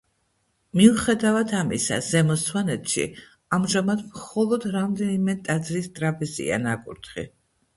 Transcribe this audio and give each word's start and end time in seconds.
მიუხედავად 0.79 1.51
ამისა, 1.57 1.99
ზემო 2.07 2.37
სვანეთში 2.45 3.05
ამჟამად 3.59 4.01
მხოლოდ 4.07 4.67
რამდენიმე 4.77 5.37
ტაძრის 5.51 5.91
ტრაპეზია 6.01 6.59
ნაკურთხი. 6.65 7.29